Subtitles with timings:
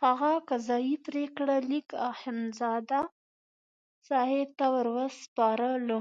[0.00, 3.00] هغه قضایي پرېکړه لیک اخندزاده
[4.08, 6.00] صاحب ته وروسپارلو.